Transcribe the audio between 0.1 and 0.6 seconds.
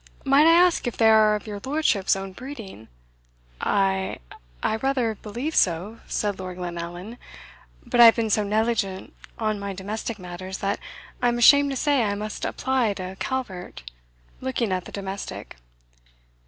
Might I